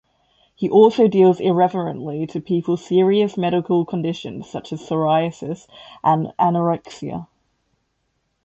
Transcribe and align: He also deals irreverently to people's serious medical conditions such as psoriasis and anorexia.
He 0.55 0.67
also 0.67 1.07
deals 1.07 1.39
irreverently 1.39 2.25
to 2.25 2.41
people's 2.41 2.83
serious 2.83 3.37
medical 3.37 3.85
conditions 3.85 4.49
such 4.49 4.73
as 4.73 4.81
psoriasis 4.81 5.67
and 6.03 6.33
anorexia. 6.39 7.27